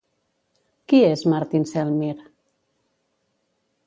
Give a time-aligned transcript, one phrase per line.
[0.93, 2.17] Qui és Martin Selmyr?